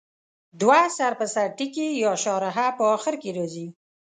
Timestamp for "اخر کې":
2.95-3.29